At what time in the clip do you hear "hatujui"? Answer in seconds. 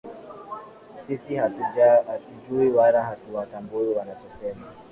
1.35-2.69